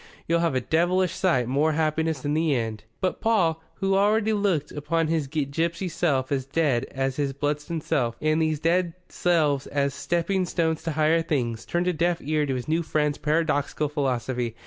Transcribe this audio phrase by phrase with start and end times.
[0.27, 4.71] You'll have a devilish sight more happiness in the end." But Paul, who already looked
[4.71, 9.93] upon his gipsy self as dead as his Bludston self, and these dead selves as
[9.93, 14.55] stepping stones to higher things, turned a deaf ear to his new friend's paradoxical philosophy.